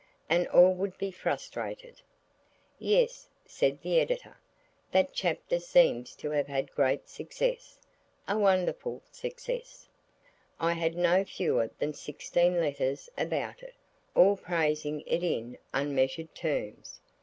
[0.27, 1.97] And all would be frustrated.
[1.99, 2.81] HE LOOKED AT OSWALD'S
[3.27, 3.29] BOOTS.
[3.29, 4.37] "Yes," said the Editor;
[4.91, 9.87] "that chapter seems to have had a great success–a wonderful success.
[10.59, 13.75] I had no fewer than sixteen letters about it,
[14.15, 16.99] all praising it in unmeasured terms."